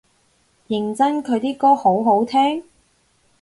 [0.67, 2.63] 認真佢啲歌好好聽？